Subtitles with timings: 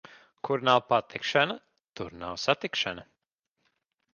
[0.47, 1.57] Kur nav patikšana,
[1.99, 3.05] tur nav satikšana.